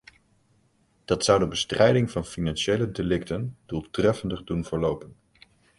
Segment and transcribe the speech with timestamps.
[1.05, 5.15] Dat zou de bestrijding van financiële delicten doeltreffender doen verlopen.